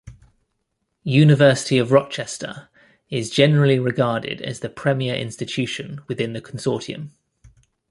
[1.03, 2.69] University of Rochester
[3.11, 7.11] is generally regarded as the premier institution within the consortium.